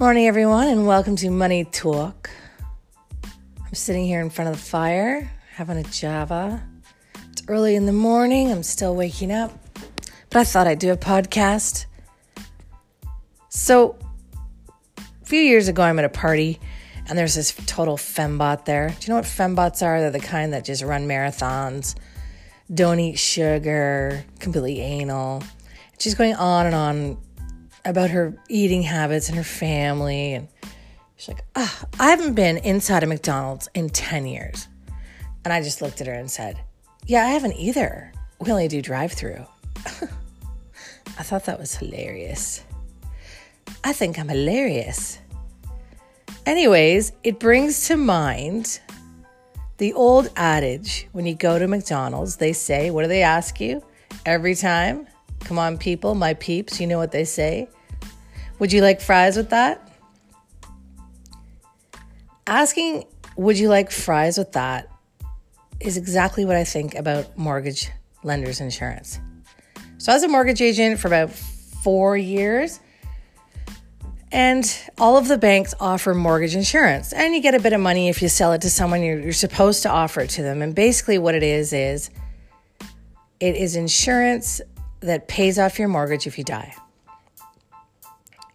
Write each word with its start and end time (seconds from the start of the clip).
Morning, 0.00 0.26
everyone, 0.26 0.66
and 0.68 0.86
welcome 0.86 1.14
to 1.16 1.28
Money 1.28 1.66
Talk. 1.66 2.30
I'm 3.22 3.74
sitting 3.74 4.06
here 4.06 4.22
in 4.22 4.30
front 4.30 4.48
of 4.48 4.56
the 4.56 4.62
fire 4.62 5.30
having 5.52 5.76
a 5.76 5.82
Java. 5.82 6.62
It's 7.30 7.42
early 7.48 7.76
in 7.76 7.84
the 7.84 7.92
morning, 7.92 8.50
I'm 8.50 8.62
still 8.62 8.96
waking 8.96 9.30
up, 9.30 9.52
but 10.30 10.38
I 10.38 10.44
thought 10.44 10.66
I'd 10.66 10.78
do 10.78 10.90
a 10.90 10.96
podcast. 10.96 11.84
So, 13.50 13.98
a 14.96 15.26
few 15.26 15.42
years 15.42 15.68
ago, 15.68 15.82
I'm 15.82 15.98
at 15.98 16.06
a 16.06 16.08
party 16.08 16.58
and 17.06 17.18
there's 17.18 17.34
this 17.34 17.54
total 17.66 17.98
fembot 17.98 18.64
there. 18.64 18.88
Do 18.88 18.94
you 19.02 19.10
know 19.10 19.16
what 19.16 19.26
fembots 19.26 19.86
are? 19.86 20.00
They're 20.00 20.10
the 20.10 20.18
kind 20.18 20.54
that 20.54 20.64
just 20.64 20.82
run 20.82 21.06
marathons, 21.06 21.94
don't 22.72 23.00
eat 23.00 23.18
sugar, 23.18 24.24
completely 24.38 24.80
anal. 24.80 25.42
She's 25.98 26.14
going 26.14 26.36
on 26.36 26.64
and 26.64 26.74
on 26.74 27.18
about 27.84 28.10
her 28.10 28.36
eating 28.48 28.82
habits 28.82 29.28
and 29.28 29.36
her 29.36 29.44
family. 29.44 30.34
And 30.34 30.48
she's 31.16 31.28
like, 31.28 31.44
oh, 31.56 31.82
I 31.98 32.10
haven't 32.10 32.34
been 32.34 32.58
inside 32.58 33.02
a 33.02 33.06
McDonald's 33.06 33.68
in 33.74 33.88
10 33.90 34.26
years. 34.26 34.68
And 35.44 35.52
I 35.52 35.62
just 35.62 35.80
looked 35.80 36.00
at 36.00 36.06
her 36.06 36.12
and 36.12 36.30
said, 36.30 36.60
Yeah, 37.06 37.24
I 37.24 37.28
haven't 37.28 37.54
either. 37.54 38.12
We 38.40 38.50
only 38.50 38.68
do 38.68 38.82
drive 38.82 39.12
through. 39.12 39.44
I 39.76 41.22
thought 41.22 41.46
that 41.46 41.58
was 41.58 41.74
hilarious. 41.74 42.62
I 43.82 43.92
think 43.92 44.18
I'm 44.18 44.28
hilarious. 44.28 45.18
Anyways, 46.46 47.12
it 47.22 47.38
brings 47.38 47.86
to 47.88 47.96
mind 47.96 48.80
the 49.78 49.92
old 49.94 50.30
adage 50.36 51.08
when 51.12 51.24
you 51.24 51.34
go 51.34 51.58
to 51.58 51.66
McDonald's, 51.66 52.36
they 52.36 52.52
say, 52.52 52.90
What 52.90 53.02
do 53.02 53.08
they 53.08 53.22
ask 53.22 53.60
you 53.60 53.82
every 54.26 54.54
time? 54.54 55.06
Come 55.40 55.58
on, 55.58 55.78
people, 55.78 56.14
my 56.14 56.34
peeps, 56.34 56.80
you 56.80 56.86
know 56.86 56.98
what 56.98 57.12
they 57.12 57.24
say. 57.24 57.68
Would 58.58 58.72
you 58.72 58.82
like 58.82 59.00
fries 59.00 59.36
with 59.36 59.50
that? 59.50 59.90
Asking, 62.46 63.04
would 63.36 63.58
you 63.58 63.68
like 63.68 63.90
fries 63.90 64.38
with 64.38 64.52
that 64.52 64.88
is 65.80 65.96
exactly 65.96 66.44
what 66.44 66.56
I 66.56 66.64
think 66.64 66.94
about 66.94 67.36
mortgage 67.36 67.90
lenders 68.22 68.60
insurance. 68.60 69.18
So, 69.98 70.12
as 70.12 70.22
a 70.22 70.28
mortgage 70.28 70.60
agent 70.60 70.98
for 70.98 71.08
about 71.08 71.30
four 71.30 72.16
years, 72.16 72.80
and 74.32 74.64
all 74.98 75.16
of 75.16 75.26
the 75.26 75.38
banks 75.38 75.74
offer 75.80 76.14
mortgage 76.14 76.54
insurance, 76.54 77.12
and 77.12 77.34
you 77.34 77.40
get 77.40 77.54
a 77.54 77.60
bit 77.60 77.72
of 77.72 77.80
money 77.80 78.08
if 78.08 78.22
you 78.22 78.28
sell 78.28 78.52
it 78.52 78.60
to 78.62 78.70
someone 78.70 79.02
you're, 79.02 79.18
you're 79.18 79.32
supposed 79.32 79.82
to 79.82 79.90
offer 79.90 80.20
it 80.20 80.30
to 80.30 80.42
them. 80.42 80.62
And 80.62 80.74
basically, 80.74 81.18
what 81.18 81.34
it 81.34 81.42
is 81.42 81.72
is 81.72 82.10
it 83.40 83.56
is 83.56 83.74
insurance 83.74 84.60
that 85.00 85.28
pays 85.28 85.58
off 85.58 85.78
your 85.78 85.88
mortgage 85.88 86.26
if 86.26 86.38
you 86.38 86.44
die. 86.44 86.74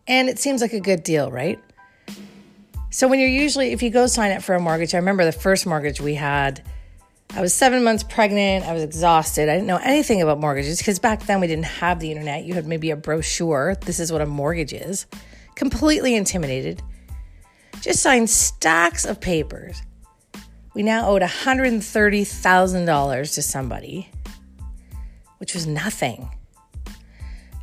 And 0.07 0.29
it 0.29 0.39
seems 0.39 0.61
like 0.61 0.73
a 0.73 0.79
good 0.79 1.03
deal, 1.03 1.31
right? 1.31 1.59
So 2.91 3.07
when 3.07 3.19
you're 3.19 3.27
usually, 3.27 3.71
if 3.71 3.83
you 3.83 3.89
go 3.89 4.07
sign 4.07 4.31
up 4.31 4.41
for 4.41 4.55
a 4.55 4.59
mortgage, 4.59 4.93
I 4.93 4.97
remember 4.97 5.25
the 5.25 5.31
first 5.31 5.65
mortgage 5.65 5.99
we 5.99 6.15
had. 6.15 6.63
I 7.33 7.41
was 7.41 7.53
seven 7.53 7.83
months 7.83 8.03
pregnant. 8.03 8.65
I 8.65 8.73
was 8.73 8.83
exhausted. 8.83 9.49
I 9.49 9.55
didn't 9.55 9.67
know 9.67 9.79
anything 9.83 10.21
about 10.21 10.39
mortgages 10.39 10.77
because 10.77 10.99
back 10.99 11.25
then 11.25 11.41
we 11.41 11.47
didn't 11.47 11.65
have 11.65 11.99
the 11.99 12.11
internet. 12.11 12.45
You 12.45 12.53
had 12.53 12.67
maybe 12.67 12.91
a 12.91 12.95
brochure. 12.95 13.75
This 13.81 13.99
is 13.99 14.11
what 14.11 14.21
a 14.21 14.25
mortgage 14.25 14.71
is. 14.71 15.07
Completely 15.55 16.15
intimidated. 16.15 16.81
Just 17.81 18.01
signed 18.01 18.29
stacks 18.29 19.05
of 19.05 19.19
papers. 19.19 19.81
We 20.73 20.83
now 20.83 21.09
owed 21.09 21.21
$130,000 21.21 23.33
to 23.33 23.41
somebody, 23.41 24.09
which 25.39 25.53
was 25.53 25.67
nothing. 25.67 26.29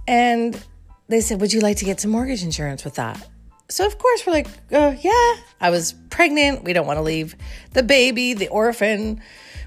And 0.07 0.61
they 1.09 1.21
said, 1.21 1.41
Would 1.41 1.53
you 1.53 1.61
like 1.61 1.77
to 1.79 1.85
get 1.85 2.01
some 2.01 2.11
mortgage 2.11 2.43
insurance 2.43 2.85
with 2.85 2.95
that? 2.97 3.29
So, 3.69 3.87
of 3.87 3.99
course, 3.99 4.27
we're 4.27 4.33
like, 4.33 4.49
uh, 4.73 4.95
Yeah, 5.01 5.35
I 5.61 5.71
was 5.71 5.95
pregnant. 6.11 6.65
We 6.65 6.73
don't 6.73 6.87
want 6.87 6.99
to 6.99 7.03
leave 7.03 7.37
the 7.73 7.83
baby, 7.83 8.35
the 8.35 8.49
orphan, 8.49 9.21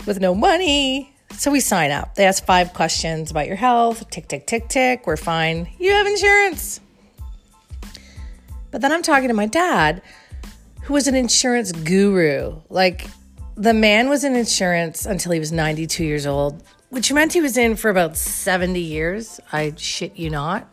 with 0.06 0.20
no 0.20 0.36
money. 0.36 1.12
So 1.38 1.52
we 1.52 1.60
sign 1.60 1.92
up. 1.92 2.16
They 2.16 2.26
ask 2.26 2.46
five 2.46 2.74
questions 2.74 3.32
about 3.32 3.48
your 3.48 3.56
health. 3.58 4.10
Tick, 4.10 4.28
tick, 4.28 4.48
tick, 4.48 4.70
tick. 4.70 5.06
We're 5.06 5.18
fine. 5.18 5.68
You 5.80 5.92
have 5.92 6.08
insurance. 6.08 6.80
But 8.72 8.82
then 8.82 8.92
I'm 8.92 9.02
talking 9.02 9.28
to 9.30 9.34
my 9.34 9.46
dad, 9.46 10.02
who 10.84 10.94
was 10.94 11.08
an 11.08 11.16
insurance 11.16 11.72
guru. 11.72 12.62
Like, 12.70 13.08
the 13.56 13.74
man 13.74 14.10
was 14.10 14.24
in 14.24 14.36
insurance 14.36 15.06
until 15.06 15.32
he 15.32 15.40
was 15.40 15.52
92 15.52 16.04
years 16.04 16.26
old, 16.26 16.64
which 16.96 17.12
meant 17.12 17.34
he 17.34 17.42
was 17.42 17.58
in 17.58 17.76
for 17.76 17.90
about 17.90 18.16
70 18.16 18.80
years. 18.80 19.42
I 19.52 19.74
shit 19.76 20.16
you 20.16 20.30
not. 20.30 20.66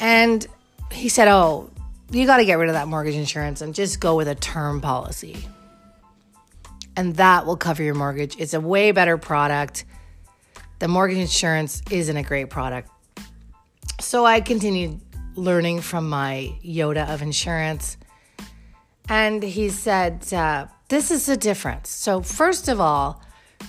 And 0.00 0.44
he 0.90 1.08
said, 1.08 1.28
Oh, 1.28 1.70
you 2.10 2.26
got 2.26 2.38
to 2.38 2.44
get 2.44 2.54
rid 2.54 2.68
of 2.68 2.72
that 2.74 2.88
mortgage 2.88 3.14
insurance 3.14 3.60
and 3.60 3.72
just 3.72 4.00
go 4.00 4.16
with 4.16 4.26
a 4.26 4.34
term 4.34 4.80
policy. 4.80 5.46
And 6.96 7.14
that 7.16 7.46
will 7.46 7.56
cover 7.56 7.84
your 7.84 7.94
mortgage. 7.94 8.34
It's 8.36 8.52
a 8.52 8.60
way 8.60 8.90
better 8.90 9.16
product. 9.16 9.84
The 10.80 10.88
mortgage 10.88 11.18
insurance 11.18 11.82
isn't 11.92 12.16
a 12.16 12.24
great 12.24 12.50
product. 12.50 12.90
So 14.00 14.26
I 14.26 14.40
continued 14.40 15.00
learning 15.36 15.82
from 15.82 16.08
my 16.08 16.52
Yoda 16.64 17.08
of 17.14 17.22
insurance. 17.22 17.96
And 19.08 19.40
he 19.40 19.68
said, 19.68 20.34
uh, 20.34 20.66
This 20.88 21.12
is 21.12 21.26
the 21.26 21.36
difference. 21.36 21.90
So, 21.90 22.22
first 22.22 22.66
of 22.66 22.80
all, 22.80 23.22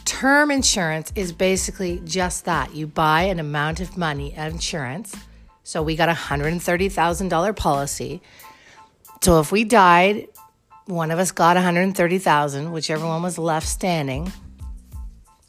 term 0.06 0.52
insurance 0.52 1.12
is 1.16 1.32
basically 1.32 2.02
just 2.06 2.46
that 2.46 2.76
you 2.76 2.88
buy 2.88 3.24
an 3.24 3.40
amount 3.40 3.80
of 3.80 3.98
money 3.98 4.36
of 4.38 4.54
insurance 4.54 5.16
so 5.64 5.82
we 5.84 5.96
got 5.96 6.10
a 6.10 6.14
$130,000 6.14 7.56
policy. 7.56 8.22
So 9.22 9.40
if 9.40 9.52
we 9.52 9.64
died, 9.64 10.28
one 10.86 11.12
of 11.12 11.20
us 11.20 11.32
got 11.32 11.56
130,000, 11.56 12.72
whichever 12.72 13.06
one 13.06 13.22
was 13.22 13.38
left 13.38 13.68
standing. 13.68 14.32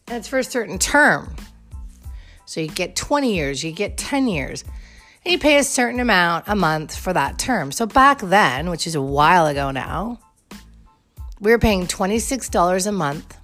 And 0.06 0.18
it's 0.18 0.28
for 0.28 0.38
a 0.38 0.44
certain 0.44 0.78
term. 0.78 1.34
So 2.44 2.60
you 2.60 2.68
get 2.68 2.94
20 2.94 3.34
years, 3.34 3.64
you 3.64 3.72
get 3.72 3.96
10 3.96 4.28
years, 4.28 4.62
and 5.24 5.32
you 5.32 5.38
pay 5.38 5.58
a 5.58 5.64
certain 5.64 6.00
amount 6.00 6.44
a 6.46 6.54
month 6.54 6.94
for 6.94 7.12
that 7.12 7.38
term. 7.38 7.72
So 7.72 7.86
back 7.86 8.20
then, 8.20 8.68
which 8.68 8.86
is 8.86 8.94
a 8.94 9.02
while 9.02 9.46
ago 9.46 9.70
now, 9.70 10.20
we 11.40 11.50
were 11.50 11.58
paying 11.58 11.86
$26 11.86 12.86
a 12.86 12.92
month 12.92 13.38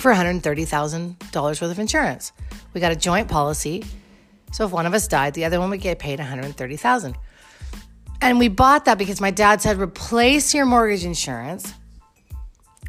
for 0.00 0.12
$130,000 0.12 1.34
worth 1.34 1.62
of 1.62 1.78
insurance. 1.78 2.32
We 2.74 2.80
got 2.80 2.92
a 2.92 2.96
joint 2.96 3.28
policy 3.28 3.84
so 4.52 4.64
if 4.64 4.72
one 4.72 4.86
of 4.86 4.94
us 4.94 5.06
died, 5.06 5.34
the 5.34 5.44
other 5.44 5.60
one 5.60 5.70
would 5.70 5.80
get 5.80 5.98
paid 5.98 6.18
130,000. 6.18 7.16
And 8.20 8.38
we 8.38 8.48
bought 8.48 8.84
that 8.84 8.98
because 8.98 9.20
my 9.20 9.30
dad 9.30 9.62
said 9.62 9.78
replace 9.78 10.52
your 10.52 10.66
mortgage 10.66 11.04
insurance 11.04 11.72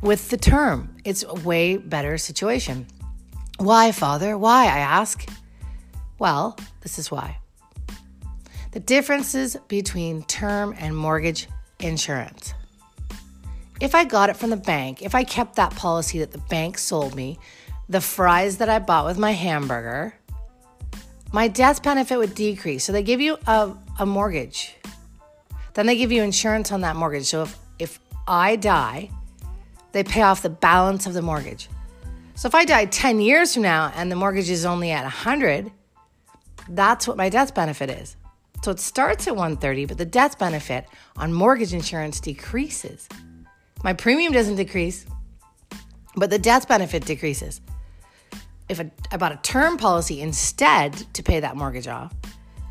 with 0.02 0.30
the 0.30 0.38
term. 0.38 0.98
It's 1.06 1.24
a 1.24 1.36
way 1.36 1.78
better 1.78 2.18
situation. 2.18 2.88
Why, 3.58 3.92
father? 3.92 4.38
Why? 4.38 4.66
I 4.66 4.80
ask. 4.80 5.30
Well, 6.18 6.58
this 6.82 6.98
is 6.98 7.12
why. 7.12 7.38
The 8.72 8.80
differences 8.80 9.56
between 9.68 10.24
term 10.24 10.76
and 10.80 10.96
mortgage 10.96 11.48
insurance. 11.80 12.54
If 13.82 13.96
I 13.96 14.04
got 14.04 14.30
it 14.30 14.38
from 14.38 14.52
the 14.52 14.58
bank, 14.58 15.02
if 15.02 15.16
I 15.16 15.24
kept 15.24 15.56
that 15.56 15.76
policy 15.76 16.20
that 16.20 16.32
the 16.32 16.38
bank 16.38 16.78
sold 16.78 17.16
me, 17.16 17.40
the 17.90 18.00
fries 18.00 18.58
that 18.58 18.70
I 18.70 18.78
bought 18.78 19.08
with 19.08 19.18
my 19.18 19.32
hamburger, 19.32 20.14
my 21.34 21.48
death 21.48 21.82
benefit 21.82 22.16
would 22.20 22.36
decrease. 22.36 22.84
So 22.84 22.94
they 22.94 23.02
give 23.02 23.20
you 23.20 23.40
a, 23.48 23.74
a 23.98 24.06
mortgage. 24.06 24.76
Then 25.74 25.88
they 25.88 25.98
give 25.98 26.12
you 26.12 26.22
insurance 26.22 26.72
on 26.72 26.82
that 26.82 26.96
mortgage. 26.96 27.26
So 27.26 27.42
if, 27.42 27.58
if 27.80 28.00
I 28.28 28.56
die, 28.56 29.10
they 29.94 30.04
pay 30.04 30.22
off 30.22 30.44
the 30.44 30.50
balance 30.52 31.08
of 31.08 31.16
the 31.16 31.24
mortgage. 31.24 31.68
So 32.36 32.48
if 32.48 32.54
I 32.54 32.66
die 32.66 32.86
10 32.86 33.20
years 33.20 33.56
from 33.56 33.64
now 33.64 33.92
and 33.96 34.12
the 34.12 34.16
mortgage 34.16 34.52
is 34.52 34.64
only 34.64 34.92
at 34.92 35.04
100, 35.04 35.72
that's 36.70 37.08
what 37.08 37.18
my 37.18 37.30
death 37.30 37.56
benefit 37.56 37.90
is. 37.90 38.16
So 38.64 38.70
it 38.70 38.80
starts 38.80 39.28
at 39.28 39.36
130, 39.36 39.86
but 39.86 39.98
the 39.98 40.06
death 40.06 40.38
benefit 40.38 40.86
on 41.18 41.34
mortgage 41.34 41.74
insurance 41.74 42.20
decreases. 42.20 43.10
My 43.84 43.94
premium 43.94 44.32
doesn't 44.34 44.56
decrease, 44.56 45.06
but 46.16 46.30
the 46.30 46.40
death 46.40 46.68
benefit 46.68 47.06
decreases 47.06 47.62
if 48.72 48.80
I 49.12 49.18
bought 49.18 49.34
a 49.34 49.40
term 49.44 49.78
policy 49.78 50.22
instead 50.22 50.94
to 51.14 51.22
pay 51.22 51.42
that 51.42 51.58
mortgage 51.58 51.88
off, 51.88 52.14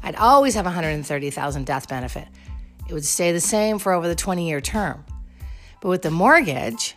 I'd 0.02 0.16
always 0.16 0.54
have 0.54 0.64
130,000 0.64 1.66
death 1.66 1.88
benefit. 1.88 2.26
It 2.88 2.94
would 2.94 3.04
stay 3.04 3.32
the 3.32 3.40
same 3.40 3.78
for 3.78 3.92
over 3.92 4.08
the 4.08 4.14
20 4.14 4.48
year 4.48 4.62
term. 4.62 5.04
But 5.82 5.90
with 5.90 6.02
the 6.02 6.10
mortgage, 6.10 6.96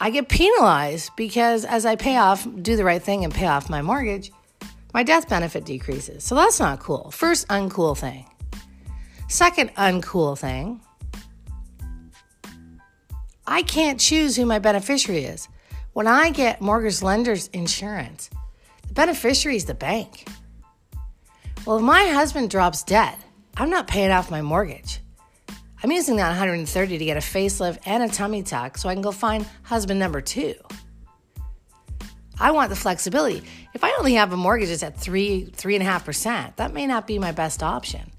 I 0.00 0.10
get 0.10 0.28
penalized 0.28 1.12
because 1.16 1.64
as 1.64 1.86
I 1.86 1.94
pay 1.94 2.16
off, 2.16 2.46
do 2.60 2.74
the 2.74 2.84
right 2.84 3.02
thing 3.02 3.24
and 3.24 3.32
pay 3.32 3.46
off 3.46 3.70
my 3.70 3.80
mortgage, 3.80 4.32
my 4.92 5.04
death 5.04 5.28
benefit 5.28 5.64
decreases. 5.64 6.24
So 6.24 6.34
that's 6.34 6.58
not 6.58 6.80
cool. 6.80 7.12
First 7.12 7.46
uncool 7.48 7.96
thing. 7.96 8.26
Second 9.28 9.70
uncool 9.76 10.36
thing, 10.36 10.80
I 13.46 13.62
can't 13.62 14.00
choose 14.00 14.36
who 14.36 14.46
my 14.46 14.58
beneficiary 14.58 15.24
is. 15.24 15.48
When 15.92 16.06
I 16.06 16.30
get 16.30 16.60
mortgage 16.60 17.02
lenders 17.02 17.48
insurance, 17.48 18.30
the 18.88 18.94
beneficiary 18.94 19.56
is 19.56 19.66
the 19.66 19.74
bank. 19.74 20.26
Well, 21.66 21.76
if 21.76 21.82
my 21.82 22.04
husband 22.06 22.50
drops 22.50 22.82
dead 22.82 23.16
I'm 23.56 23.70
not 23.70 23.86
paying 23.86 24.10
off 24.10 24.32
my 24.32 24.42
mortgage. 24.42 25.00
I'm 25.82 25.92
using 25.92 26.16
that 26.16 26.28
130 26.28 26.98
to 26.98 27.04
get 27.04 27.16
a 27.16 27.20
facelift 27.20 27.78
and 27.86 28.02
a 28.02 28.08
tummy 28.08 28.42
tuck 28.42 28.76
so 28.76 28.88
I 28.88 28.94
can 28.94 29.02
go 29.02 29.12
find 29.12 29.46
husband 29.62 30.00
number 30.00 30.20
two. 30.20 30.54
I 32.40 32.50
want 32.50 32.70
the 32.70 32.76
flexibility. 32.76 33.44
If 33.74 33.84
I 33.84 33.94
only 33.98 34.14
have 34.14 34.32
a 34.32 34.36
mortgage 34.36 34.70
that's 34.70 34.82
at 34.82 34.98
three, 34.98 35.44
three 35.54 35.76
and 35.76 35.82
a 35.82 35.86
half 35.86 36.04
percent, 36.04 36.56
that 36.56 36.72
may 36.72 36.86
not 36.86 37.06
be 37.06 37.18
my 37.20 37.30
best 37.30 37.62
option. 37.62 38.10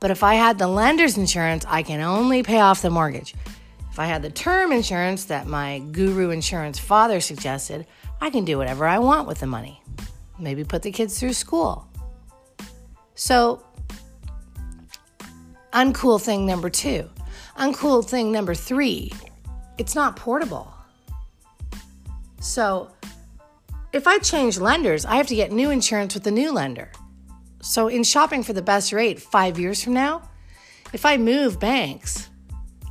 But 0.00 0.10
if 0.10 0.22
I 0.22 0.34
had 0.34 0.58
the 0.58 0.68
lender's 0.68 1.18
insurance, 1.18 1.66
I 1.68 1.82
can 1.82 2.00
only 2.00 2.42
pay 2.42 2.60
off 2.60 2.80
the 2.80 2.88
mortgage. 2.88 3.34
If 3.96 4.00
I 4.00 4.04
had 4.04 4.20
the 4.20 4.28
term 4.28 4.72
insurance 4.72 5.24
that 5.24 5.46
my 5.46 5.78
guru 5.78 6.28
insurance 6.28 6.78
father 6.78 7.18
suggested, 7.18 7.86
I 8.20 8.28
can 8.28 8.44
do 8.44 8.58
whatever 8.58 8.86
I 8.86 8.98
want 8.98 9.26
with 9.26 9.40
the 9.40 9.46
money. 9.46 9.82
Maybe 10.38 10.64
put 10.64 10.82
the 10.82 10.92
kids 10.92 11.18
through 11.18 11.32
school. 11.32 11.88
So, 13.14 13.64
uncool 15.72 16.20
thing 16.20 16.44
number 16.44 16.68
two. 16.68 17.08
Uncool 17.56 18.06
thing 18.06 18.30
number 18.30 18.54
three, 18.54 19.12
it's 19.78 19.94
not 19.94 20.14
portable. 20.14 20.74
So, 22.42 22.90
if 23.94 24.06
I 24.06 24.18
change 24.18 24.58
lenders, 24.58 25.06
I 25.06 25.16
have 25.16 25.28
to 25.28 25.34
get 25.34 25.52
new 25.52 25.70
insurance 25.70 26.12
with 26.12 26.24
the 26.24 26.30
new 26.30 26.52
lender. 26.52 26.92
So, 27.62 27.88
in 27.88 28.04
shopping 28.04 28.42
for 28.42 28.52
the 28.52 28.60
best 28.60 28.92
rate 28.92 29.22
five 29.22 29.58
years 29.58 29.82
from 29.82 29.94
now, 29.94 30.28
if 30.92 31.06
I 31.06 31.16
move 31.16 31.58
banks, 31.58 32.28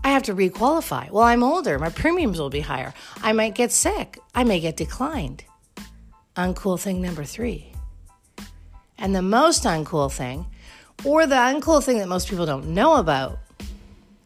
I 0.06 0.10
have 0.10 0.22
to 0.24 0.36
requalify. 0.36 1.10
Well, 1.10 1.24
I'm 1.24 1.42
older, 1.42 1.80
my 1.80 1.90
premiums 1.90 2.40
will 2.40 2.52
be 2.52 2.60
higher. 2.60 2.94
I 3.24 3.34
might 3.34 3.56
get 3.56 3.72
sick, 3.72 4.19
I 4.36 4.44
may 4.44 4.60
get 4.60 4.78
declined. 4.78 5.44
Uncool 6.36 6.80
thing 6.80 7.02
number 7.02 7.24
three. 7.24 7.72
And 9.00 9.16
the 9.16 9.24
most 9.24 9.63
uncool 9.63 10.13
thing, 10.13 10.46
or 11.04 11.25
the 11.25 11.34
uncool 11.34 11.84
thing 11.84 11.98
that 11.98 12.07
most 12.07 12.30
people 12.30 12.46
don't 12.46 12.68
know 12.68 12.98
about, 12.98 13.40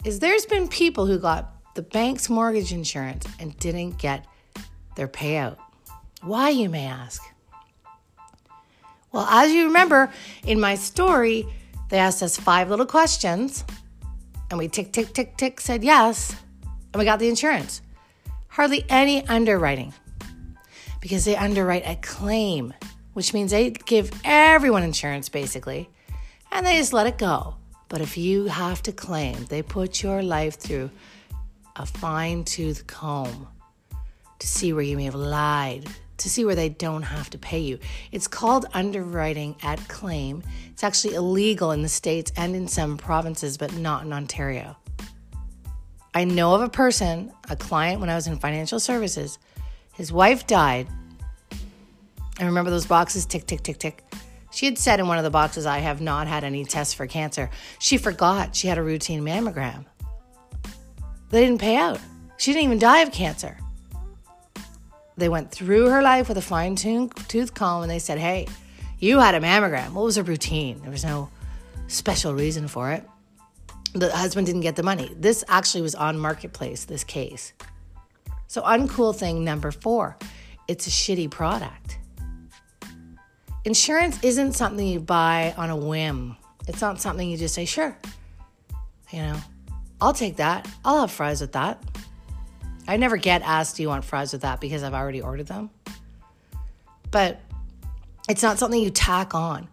is 0.04 0.20
there's 0.20 0.46
been 0.46 0.68
people 0.68 1.06
who 1.06 1.18
got 1.18 1.50
the 1.76 1.82
bank's 1.82 2.30
mortgage 2.30 2.74
insurance 2.74 3.26
and 3.40 3.58
didn't 3.60 3.98
get 3.98 4.26
their 4.98 5.08
payout. 5.08 5.56
Why, 6.22 6.50
you 6.50 6.68
may 6.68 6.88
ask? 6.88 7.22
Well, 9.14 9.28
as 9.30 9.54
you 9.54 9.68
remember 9.68 10.12
in 10.46 10.60
my 10.60 10.76
story, 10.76 11.48
they 11.88 12.00
asked 12.00 12.22
us 12.22 12.36
five 12.36 12.70
little 12.70 12.86
questions, 12.86 13.64
and 14.50 14.58
we 14.58 14.68
tick, 14.68 14.92
tick, 14.92 15.14
tick, 15.14 15.38
tick 15.38 15.62
said 15.62 15.84
yes, 15.84 16.36
and 16.94 17.00
we 17.00 17.06
got 17.06 17.20
the 17.20 17.30
insurance. 17.30 17.82
Hardly 18.48 18.86
any 18.90 19.26
underwriting 19.28 19.94
because 21.02 21.26
they 21.26 21.36
underwrite 21.36 21.84
a 21.86 21.96
claim, 21.96 22.74
which 23.14 23.34
means 23.34 23.52
they 23.52 23.72
give 23.72 24.12
everyone 24.24 24.84
insurance 24.84 25.30
basically, 25.30 25.90
and 26.52 26.66
they 26.66 26.78
just 26.78 26.94
let 26.94 27.08
it 27.08 27.18
go. 27.18 27.56
But 27.88 28.02
if 28.02 28.18
you 28.18 28.46
have 28.46 28.84
to 28.84 28.92
claim, 28.92 29.46
they 29.46 29.62
put 29.62 30.04
your 30.04 30.22
life 30.22 30.60
through 30.60 30.92
a 31.76 31.86
fine 31.86 32.44
tooth 32.44 32.86
comb 32.88 33.48
to 34.40 34.48
see 34.48 34.74
where 34.74 34.84
you 34.84 34.98
may 34.98 35.06
have 35.06 35.16
lied, 35.16 35.88
to 36.20 36.30
see 36.30 36.46
where 36.46 36.56
they 36.56 36.70
don't 36.70 37.04
have 37.04 37.30
to 37.32 37.38
pay 37.38 37.60
you. 37.60 37.80
It's 38.12 38.28
called 38.28 38.66
underwriting 38.74 39.56
at 39.64 39.88
claim. 39.88 40.44
It's 40.72 40.84
actually 40.84 41.16
illegal 41.16 41.72
in 41.72 41.82
the 41.82 41.90
States 41.90 42.32
and 42.38 42.56
in 42.56 42.68
some 42.68 42.98
provinces, 42.98 43.58
but 43.58 43.74
not 43.76 44.04
in 44.06 44.14
Ontario. 44.14 44.78
I 46.14 46.24
know 46.24 46.56
of 46.56 46.62
a 46.62 46.70
person, 46.70 47.32
a 47.50 47.56
client 47.56 48.02
when 48.02 48.10
I 48.10 48.16
was 48.16 48.28
in 48.28 48.38
financial 48.40 48.80
services, 48.80 49.38
his 49.94 50.12
wife 50.12 50.48
died. 50.48 50.88
I 52.40 52.46
remember 52.46 52.72
those 52.72 52.86
boxes 52.86 53.26
tick, 53.26 53.46
tick, 53.46 53.64
tick, 53.64 53.78
tick. 53.78 54.04
She 54.52 54.66
had 54.66 54.78
said 54.78 55.00
in 55.00 55.08
one 55.08 55.18
of 55.18 55.24
the 55.24 55.30
boxes, 55.30 55.66
I 55.66 55.80
have 55.80 56.02
not 56.02 56.28
had 56.28 56.44
any 56.44 56.66
tests 56.66 56.94
for 56.94 57.06
cancer. 57.06 57.50
She 57.80 57.98
forgot 57.98 58.56
she 58.56 58.68
had 58.68 58.78
a 58.78 58.84
routine 58.84 59.22
mammogram. 59.22 59.86
They 61.30 61.46
didn't 61.46 61.62
pay 61.62 61.76
out. 61.76 62.00
She 62.38 62.52
didn't 62.54 62.66
even 62.66 62.80
die 62.80 63.02
of 63.02 63.12
cancer. 63.12 63.58
They 65.20 65.30
went 65.30 65.52
through 65.52 65.90
her 65.90 66.02
life 66.02 66.30
with 66.30 66.38
a 66.38 66.42
fine 66.42 66.76
tooth 66.76 67.54
comb 67.54 67.84
and 67.84 67.92
they 67.92 68.00
said, 68.00 68.18
Hey, 68.18 68.48
you 69.00 69.20
had 69.20 69.36
a 69.36 69.40
mammogram. 69.40 69.92
What 69.92 70.06
was 70.06 70.18
a 70.18 70.24
routine? 70.24 70.82
There 70.82 70.92
was 70.92 71.04
no 71.04 71.30
special 71.88 72.34
reason 72.34 72.68
for 72.68 72.92
it. 72.92 73.04
The 73.94 74.12
husband 74.12 74.48
didn't 74.48 74.62
get 74.62 74.76
the 74.76 74.84
money. 74.84 75.14
This 75.18 75.44
actually 75.48 75.82
was 75.82 75.96
on 75.96 76.18
Marketplace, 76.18 76.86
this 76.86 77.04
case. 77.04 77.54
So, 78.48 78.62
uncool 78.62 79.16
thing 79.16 79.44
number 79.44 79.72
four 79.72 80.18
it's 80.68 80.88
a 80.88 80.90
shitty 80.90 81.30
product. 81.30 81.98
Insurance 83.66 84.24
isn't 84.24 84.54
something 84.54 84.88
you 84.88 85.00
buy 85.00 85.54
on 85.58 85.70
a 85.70 85.76
whim, 85.76 86.38
it's 86.68 86.82
not 86.82 87.02
something 87.02 87.30
you 87.30 87.38
just 87.38 87.56
say, 87.56 87.66
Sure, 87.66 87.98
you 89.12 89.22
know, 89.22 89.38
I'll 90.00 90.14
take 90.14 90.38
that. 90.38 90.68
I'll 90.86 91.02
have 91.02 91.12
fries 91.12 91.42
with 91.42 91.52
that. 91.54 91.84
I 92.90 92.98
never 92.98 93.18
get 93.18 93.44
asked, 93.44 93.76
Do 93.76 93.84
you 93.84 93.90
want 93.90 94.04
fries 94.04 94.34
with 94.34 94.42
that? 94.42 94.60
because 94.60 94.82
I've 94.82 94.96
already 94.96 95.22
ordered 95.22 95.46
them. 95.46 95.70
But 97.12 97.40
it's 98.28 98.42
not 98.42 98.58
something 98.58 98.82
you 98.82 98.90
tack 98.90 99.36
on. 99.36 99.68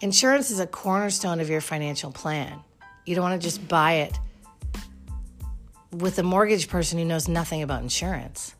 Insurance 0.00 0.50
is 0.50 0.60
a 0.60 0.66
cornerstone 0.66 1.40
of 1.40 1.50
your 1.50 1.60
financial 1.60 2.10
plan. 2.10 2.60
You 3.04 3.14
don't 3.14 3.22
want 3.22 3.40
to 3.40 3.46
just 3.46 3.68
buy 3.68 3.92
it 3.94 4.18
with 5.92 6.18
a 6.18 6.22
mortgage 6.22 6.68
person 6.68 6.98
who 6.98 7.04
knows 7.04 7.28
nothing 7.28 7.62
about 7.62 7.82
insurance. 7.82 8.54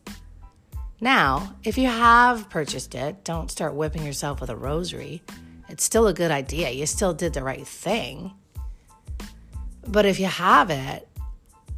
Now, 1.01 1.55
if 1.63 1.75
you 1.75 1.87
have 1.87 2.47
purchased 2.51 2.93
it, 2.93 3.23
don't 3.23 3.49
start 3.49 3.73
whipping 3.73 4.05
yourself 4.05 4.39
with 4.39 4.51
a 4.51 4.55
rosary. 4.55 5.23
It's 5.67 5.83
still 5.83 6.05
a 6.05 6.13
good 6.13 6.29
idea. 6.29 6.69
You 6.69 6.85
still 6.85 7.13
did 7.13 7.33
the 7.33 7.43
right 7.43 7.65
thing. 7.65 8.33
But 9.87 10.05
if 10.05 10.19
you 10.19 10.27
have 10.27 10.69
it, 10.69 11.07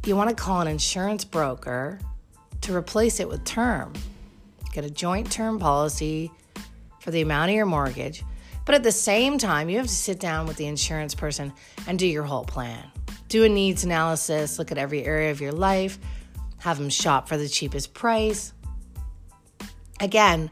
you 0.04 0.14
want 0.14 0.28
to 0.28 0.36
call 0.36 0.60
an 0.60 0.68
insurance 0.68 1.24
broker 1.24 1.98
to 2.68 2.76
replace 2.76 3.18
it 3.18 3.26
with 3.26 3.44
term. 3.44 3.94
Get 4.72 4.84
a 4.84 4.90
joint 4.90 5.32
term 5.32 5.58
policy 5.58 6.30
for 7.00 7.10
the 7.10 7.22
amount 7.22 7.50
of 7.50 7.56
your 7.56 7.64
mortgage. 7.64 8.22
But 8.66 8.74
at 8.74 8.82
the 8.82 8.92
same 8.92 9.38
time, 9.38 9.70
you 9.70 9.78
have 9.78 9.86
to 9.86 9.92
sit 9.92 10.20
down 10.20 10.46
with 10.46 10.58
the 10.58 10.66
insurance 10.66 11.14
person 11.14 11.54
and 11.86 11.98
do 11.98 12.06
your 12.06 12.24
whole 12.24 12.44
plan. 12.44 12.84
Do 13.28 13.44
a 13.44 13.48
needs 13.48 13.84
analysis, 13.84 14.58
look 14.58 14.70
at 14.70 14.76
every 14.76 15.02
area 15.04 15.30
of 15.30 15.40
your 15.40 15.52
life, 15.52 15.98
have 16.58 16.76
them 16.76 16.90
shop 16.90 17.26
for 17.26 17.38
the 17.38 17.48
cheapest 17.48 17.94
price. 17.94 18.52
Again, 20.00 20.50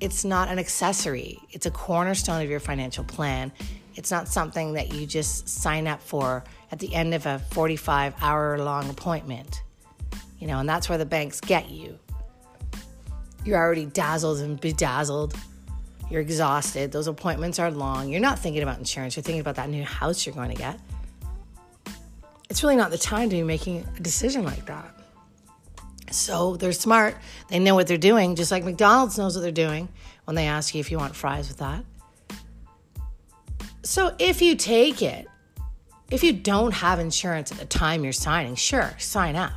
it's 0.00 0.24
not 0.24 0.48
an 0.48 0.58
accessory, 0.58 1.38
it's 1.52 1.66
a 1.66 1.70
cornerstone 1.70 2.42
of 2.42 2.50
your 2.50 2.60
financial 2.60 3.04
plan. 3.04 3.52
It's 3.94 4.10
not 4.10 4.26
something 4.26 4.72
that 4.72 4.92
you 4.92 5.06
just 5.06 5.48
sign 5.48 5.86
up 5.86 6.02
for 6.02 6.42
at 6.72 6.80
the 6.80 6.92
end 6.92 7.14
of 7.14 7.24
a 7.24 7.38
45 7.52 8.14
hour 8.20 8.58
long 8.58 8.90
appointment 8.90 9.62
you 10.38 10.46
know, 10.46 10.58
and 10.58 10.68
that's 10.68 10.88
where 10.88 10.98
the 10.98 11.06
banks 11.06 11.40
get 11.40 11.70
you. 11.70 11.98
You're 13.44 13.58
already 13.58 13.86
dazzled 13.86 14.38
and 14.40 14.60
bedazzled. 14.60 15.34
You're 16.10 16.20
exhausted. 16.20 16.92
Those 16.92 17.06
appointments 17.06 17.58
are 17.58 17.70
long. 17.70 18.10
You're 18.10 18.20
not 18.20 18.38
thinking 18.38 18.62
about 18.62 18.78
insurance. 18.78 19.16
You're 19.16 19.22
thinking 19.22 19.40
about 19.40 19.56
that 19.56 19.68
new 19.68 19.84
house 19.84 20.26
you're 20.26 20.34
going 20.34 20.50
to 20.50 20.56
get. 20.56 20.80
It's 22.48 22.62
really 22.62 22.76
not 22.76 22.90
the 22.90 22.98
time 22.98 23.28
to 23.30 23.36
be 23.36 23.42
making 23.42 23.86
a 23.96 24.00
decision 24.00 24.44
like 24.44 24.66
that. 24.66 24.92
So 26.10 26.56
they're 26.56 26.72
smart. 26.72 27.16
They 27.48 27.58
know 27.58 27.74
what 27.74 27.86
they're 27.86 27.98
doing, 27.98 28.36
just 28.36 28.50
like 28.50 28.64
McDonald's 28.64 29.18
knows 29.18 29.36
what 29.36 29.42
they're 29.42 29.50
doing 29.50 29.88
when 30.24 30.36
they 30.36 30.46
ask 30.46 30.74
you 30.74 30.80
if 30.80 30.90
you 30.90 30.98
want 30.98 31.16
fries 31.16 31.48
with 31.48 31.58
that. 31.58 31.84
So 33.82 34.14
if 34.18 34.42
you 34.42 34.54
take 34.56 35.02
it, 35.02 35.26
if 36.10 36.22
you 36.22 36.32
don't 36.32 36.72
have 36.72 37.00
insurance 37.00 37.50
at 37.50 37.58
the 37.58 37.64
time 37.64 38.04
you're 38.04 38.12
signing, 38.12 38.54
sure, 38.54 38.94
sign 38.98 39.34
up 39.34 39.52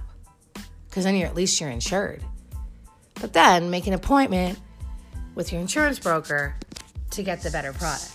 because 0.90 1.04
then 1.04 1.16
you're 1.16 1.28
at 1.28 1.36
least 1.36 1.60
you're 1.62 1.70
insured. 1.70 2.24
But 3.22 3.34
then 3.34 3.70
make 3.70 3.88
an 3.88 3.94
appointment 3.94 4.60
with 5.36 5.52
your 5.52 5.62
insurance 5.62 6.00
broker 6.00 6.56
to 7.12 7.24
get 7.24 7.42
the 7.42 7.52
better 7.52 7.74
product. 7.74 8.12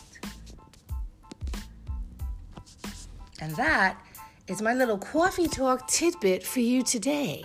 And 3.40 3.54
that 3.56 4.00
is 4.48 4.62
my 4.62 4.74
little 4.74 4.98
coffee 4.98 5.48
talk 5.48 5.86
tidbit 5.88 6.42
for 6.42 6.60
you 6.60 6.82
today. 6.82 7.44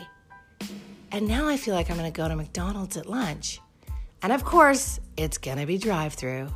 And 1.12 1.28
now 1.28 1.48
I 1.48 1.58
feel 1.58 1.76
like 1.76 1.90
I'm 1.90 1.98
going 1.98 2.12
to 2.12 2.16
go 2.16 2.28
to 2.28 2.36
McDonald's 2.36 2.98
at 2.98 3.08
lunch. 3.08 3.60
And 4.22 4.32
of 4.32 4.44
course, 4.44 5.00
it's 5.18 5.38
going 5.38 5.58
to 5.58 5.66
be 5.66 5.78
drive 5.78 6.14
through. 6.14 6.50